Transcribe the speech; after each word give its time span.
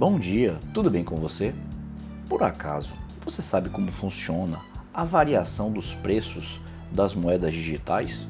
Bom 0.00 0.18
dia, 0.18 0.58
tudo 0.72 0.90
bem 0.90 1.04
com 1.04 1.16
você? 1.16 1.54
Por 2.26 2.42
acaso, 2.42 2.90
você 3.22 3.42
sabe 3.42 3.68
como 3.68 3.92
funciona 3.92 4.58
a 4.94 5.04
variação 5.04 5.70
dos 5.70 5.92
preços 5.92 6.58
das 6.90 7.14
moedas 7.14 7.52
digitais? 7.52 8.26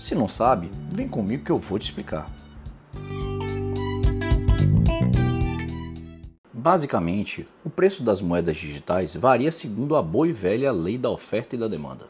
Se 0.00 0.14
não 0.14 0.26
sabe, 0.26 0.70
vem 0.90 1.06
comigo 1.06 1.44
que 1.44 1.52
eu 1.52 1.58
vou 1.58 1.78
te 1.78 1.90
explicar. 1.90 2.30
Basicamente, 6.50 7.46
o 7.62 7.68
preço 7.68 8.02
das 8.02 8.22
moedas 8.22 8.56
digitais 8.56 9.14
varia 9.14 9.52
segundo 9.52 9.96
a 9.96 10.02
boa 10.02 10.28
e 10.28 10.32
velha 10.32 10.72
lei 10.72 10.96
da 10.96 11.10
oferta 11.10 11.56
e 11.56 11.58
da 11.58 11.68
demanda. 11.68 12.06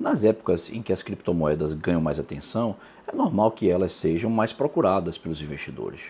Nas 0.00 0.24
épocas 0.24 0.72
em 0.72 0.80
que 0.80 0.94
as 0.94 1.02
criptomoedas 1.02 1.74
ganham 1.74 2.00
mais 2.00 2.18
atenção, 2.18 2.76
é 3.06 3.14
normal 3.14 3.50
que 3.50 3.68
elas 3.68 3.92
sejam 3.92 4.30
mais 4.30 4.54
procuradas 4.54 5.18
pelos 5.18 5.42
investidores 5.42 6.00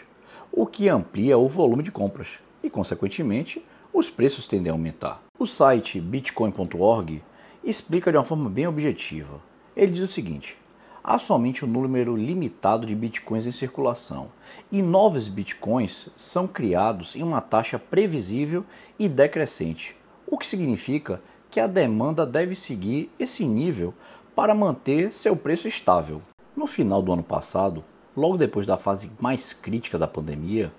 o 0.57 0.67
que 0.67 0.89
amplia 0.89 1.37
o 1.37 1.49
volume 1.49 1.83
de 1.83 1.91
compras 1.91 2.29
e, 2.63 2.71
consequentemente, 2.71 3.65
os 3.93 4.09
preços 4.09 4.47
tendem 4.47 4.71
a 4.71 4.73
aumentar. 4.73 5.21
O 5.37 5.47
site 5.47 6.01
bitcoin.org 6.01 7.23
explica 7.65 8.13
de 8.13 8.17
uma 8.17 8.25
forma 8.25 8.49
bem 8.49 8.67
objetiva. 8.67 9.41
Ele 9.77 9.91
diz 9.91 10.09
o 10.09 10.13
seguinte: 10.13 10.57
há 11.03 11.19
somente 11.19 11.65
um 11.65 11.69
número 11.69 12.17
limitado 12.17 12.87
de 12.87 12.95
bitcoins 12.95 13.47
em 13.47 13.53
circulação 13.53 14.29
e 14.71 14.81
novos 14.81 15.27
bitcoins 15.27 16.09
são 16.17 16.47
criados 16.47 17.17
em 17.17 17.23
uma 17.25 17.41
taxa 17.41 17.77
previsível 17.77 18.65
e 18.97 19.09
decrescente, 19.09 19.97
o 20.25 20.39
que 20.39 20.47
significa 20.47 21.21
que 21.51 21.59
a 21.59 21.67
demanda 21.67 22.25
deve 22.25 22.55
seguir 22.55 23.11
esse 23.19 23.45
nível 23.45 23.93
para 24.37 24.55
manter 24.55 25.13
seu 25.13 25.37
preço 25.37 25.67
estável. 25.67 26.23
No 26.57 26.69
final 26.69 27.03
do 27.03 27.13
ano 27.13 27.25
passado, 27.25 27.85
Logo 28.17 28.37
depois 28.37 28.65
da 28.65 28.77
fase 28.77 29.11
mais 29.19 29.53
crítica 29.53 29.99
da 29.99 30.07
pandemia, 30.07 30.73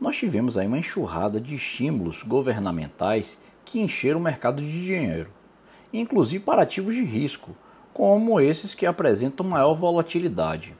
nós 0.00 0.16
tivemos 0.16 0.56
aí 0.56 0.66
uma 0.66 0.78
enxurrada 0.78 1.40
de 1.40 1.54
estímulos 1.54 2.22
governamentais 2.22 3.40
que 3.64 3.80
encheram 3.80 4.20
o 4.20 4.22
mercado 4.22 4.62
de 4.62 4.84
dinheiro, 4.84 5.30
inclusive 5.92 6.44
para 6.44 6.62
ativos 6.62 6.94
de 6.94 7.02
risco, 7.02 7.56
como 7.92 8.38
esses 8.38 8.74
que 8.74 8.86
apresentam 8.86 9.44
maior 9.44 9.74
volatilidade. 9.74 10.74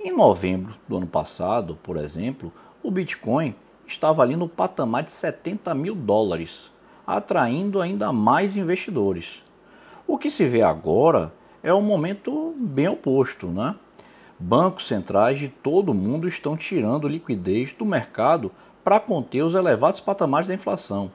Em 0.00 0.12
novembro 0.12 0.74
do 0.88 0.96
ano 0.96 1.06
passado, 1.06 1.78
por 1.82 1.96
exemplo, 1.96 2.52
o 2.82 2.90
Bitcoin 2.90 3.54
estava 3.86 4.22
ali 4.22 4.34
no 4.34 4.48
patamar 4.48 5.04
de 5.04 5.12
70 5.12 5.74
mil 5.74 5.94
dólares, 5.94 6.72
atraindo 7.06 7.80
ainda 7.80 8.12
mais 8.12 8.56
investidores. 8.56 9.42
O 10.06 10.18
que 10.18 10.30
se 10.30 10.46
vê 10.46 10.62
agora 10.62 11.32
é 11.62 11.72
um 11.72 11.82
momento 11.82 12.54
bem 12.58 12.88
oposto, 12.88 13.46
né? 13.46 13.76
Bancos 14.42 14.86
centrais 14.86 15.38
de 15.38 15.48
todo 15.48 15.90
o 15.90 15.94
mundo 15.94 16.26
estão 16.26 16.56
tirando 16.56 17.06
liquidez 17.06 17.74
do 17.74 17.84
mercado 17.84 18.50
para 18.82 18.98
conter 18.98 19.42
os 19.42 19.54
elevados 19.54 20.00
patamares 20.00 20.48
da 20.48 20.54
inflação. 20.54 21.12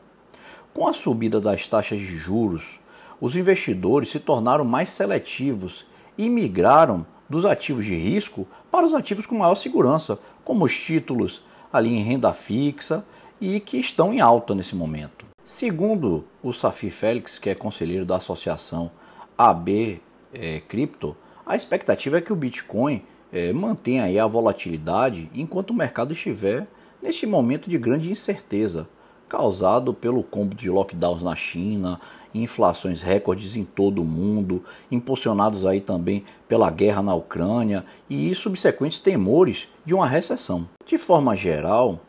Com 0.71 0.87
a 0.87 0.93
subida 0.93 1.41
das 1.41 1.67
taxas 1.67 1.99
de 1.99 2.15
juros, 2.15 2.79
os 3.19 3.35
investidores 3.35 4.11
se 4.11 4.19
tornaram 4.19 4.63
mais 4.63 4.89
seletivos 4.89 5.87
e 6.15 6.29
migraram 6.29 7.03
dos 7.27 7.45
ativos 7.45 7.83
de 7.83 7.95
risco 7.95 8.47
para 8.69 8.85
os 8.85 8.93
ativos 8.93 9.25
com 9.25 9.39
maior 9.39 9.55
segurança, 9.55 10.19
como 10.43 10.63
os 10.63 10.77
títulos 10.77 11.43
ali 11.73 11.95
em 11.95 12.03
renda 12.03 12.31
fixa 12.31 13.03
e 13.41 13.59
que 13.59 13.79
estão 13.79 14.13
em 14.13 14.21
alta 14.21 14.53
nesse 14.53 14.75
momento. 14.75 15.25
Segundo 15.43 16.25
o 16.43 16.53
Safi 16.53 16.91
Félix, 16.91 17.39
que 17.39 17.49
é 17.49 17.55
conselheiro 17.55 18.05
da 18.05 18.17
associação 18.17 18.91
AB 19.35 19.99
é, 20.31 20.59
Cripto, 20.59 21.17
a 21.43 21.55
expectativa 21.55 22.19
é 22.19 22.21
que 22.21 22.31
o 22.31 22.35
Bitcoin 22.35 23.03
é, 23.35 23.51
mantém 23.51 23.99
aí 23.99 24.17
a 24.17 24.25
volatilidade 24.25 25.29
enquanto 25.35 25.71
o 25.71 25.73
mercado 25.73 26.13
estiver 26.13 26.65
neste 27.03 27.27
momento 27.27 27.69
de 27.69 27.77
grande 27.77 28.09
incerteza, 28.09 28.87
causado 29.27 29.93
pelo 29.93 30.23
combo 30.23 30.55
de 30.55 30.69
lockdowns 30.69 31.21
na 31.21 31.35
China, 31.35 31.99
inflações 32.33 33.01
recordes 33.01 33.53
em 33.57 33.65
todo 33.65 34.01
o 34.01 34.05
mundo, 34.05 34.63
impulsionados 34.89 35.65
aí 35.65 35.81
também 35.81 36.23
pela 36.47 36.71
guerra 36.71 37.01
na 37.01 37.13
Ucrânia 37.13 37.85
e 38.09 38.33
subsequentes 38.33 39.01
temores 39.01 39.67
de 39.85 39.93
uma 39.93 40.07
recessão. 40.07 40.65
De 40.85 40.97
forma 40.97 41.35
geral, 41.35 41.99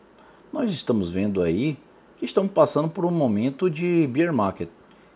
nós 0.52 0.70
estamos 0.70 1.10
vendo 1.10 1.42
aí 1.42 1.76
que 2.16 2.24
estamos 2.24 2.52
passando 2.52 2.88
por 2.88 3.04
um 3.04 3.10
momento 3.10 3.68
de 3.68 4.06
bear 4.06 4.32
market, 4.32 4.68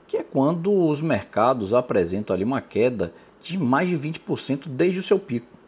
que 0.08 0.16
é 0.16 0.24
quando 0.24 0.72
os 0.72 1.00
mercados 1.00 1.72
apresentam 1.72 2.34
ali 2.34 2.42
uma 2.42 2.60
queda 2.60 3.14
de 3.40 3.56
mais 3.56 3.88
de 3.88 3.96
20% 3.96 4.66
desde 4.66 4.98
o 4.98 5.02
seu 5.04 5.18
pico. 5.18 5.59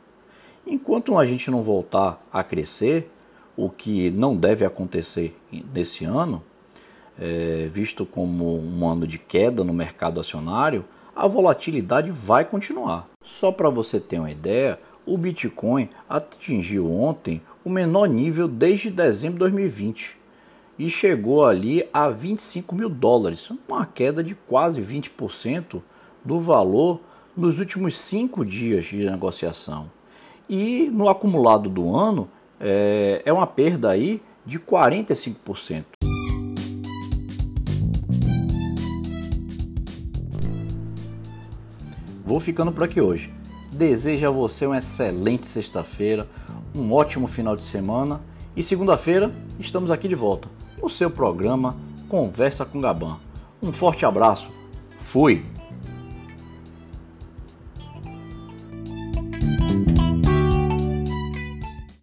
Enquanto 0.67 1.17
a 1.19 1.27
gente 1.27 1.51
não 1.51 1.63
voltar 1.63 2.25
a 2.33 2.43
crescer, 2.45 3.11
o 3.57 3.69
que 3.69 4.11
não 4.11 4.37
deve 4.37 4.65
acontecer 4.65 5.37
nesse 5.75 6.05
ano, 6.05 6.43
é, 7.19 7.69
visto 7.71 8.07
como 8.07 8.59
um 8.59 8.89
ano 8.89 9.07
de 9.07 9.19
queda 9.19 9.63
no 9.65 9.73
mercado 9.73 10.21
acionário, 10.21 10.85
a 11.15 11.27
volatilidade 11.27 12.11
vai 12.11 12.45
continuar. 12.45 13.09
Só 13.23 13.53
para 13.53 13.69
você 13.69 14.01
ter 14.01 14.19
uma 14.19 14.31
ideia, 14.31 14.79
o 15.05 15.19
Bitcoin 15.19 15.89
atingiu 16.09 16.91
ontem 16.91 17.43
o 17.65 17.71
menor 17.71 18.09
nível 18.09 18.49
desde 18.49 18.91
dezembro 18.91 19.35
de 19.35 19.41
2020 19.41 20.17
e 20.79 20.91
chegou 20.91 21.45
ali 21.45 21.87
a 21.93 22.09
25 22.09 22.75
mil 22.75 22.89
dólares, 22.89 23.51
uma 23.69 23.85
queda 23.85 24.23
de 24.23 24.35
quase 24.35 24.81
20% 24.81 25.83
do 26.25 26.41
valor 26.41 27.01
nos 27.37 27.59
últimos 27.59 27.97
cinco 27.97 28.45
dias 28.45 28.87
de 28.87 29.05
negociação. 29.05 29.91
E 30.49 30.91
no 30.93 31.09
acumulado 31.09 31.69
do 31.69 31.95
ano 31.95 32.29
é, 32.61 33.23
é 33.25 33.33
uma 33.33 33.47
perda 33.47 33.91
aí 33.91 34.23
de 34.45 34.59
45%. 34.59 35.85
Vou 42.25 42.41
ficando 42.41 42.73
por 42.73 42.85
aqui 42.85 43.01
hoje. 43.01 43.33
Desejo 43.73 44.27
a 44.27 44.31
você 44.31 44.67
uma 44.67 44.79
excelente 44.79 45.47
sexta-feira, 45.47 46.29
um 46.75 46.93
ótimo 46.93 47.27
final 47.27 47.57
de 47.57 47.65
semana 47.65 48.21
e 48.55 48.63
segunda-feira 48.63 49.33
estamos 49.59 49.91
aqui 49.91 50.09
de 50.09 50.15
volta 50.15 50.49
no 50.81 50.89
seu 50.89 51.11
programa 51.11 51.77
Conversa 52.09 52.65
com 52.65 52.81
Gaban. 52.81 53.17
Um 53.63 53.73
forte 53.73 54.05
abraço. 54.05 54.51
Fui! 55.01 55.52